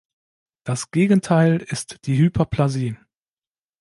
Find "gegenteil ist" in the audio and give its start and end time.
0.89-2.07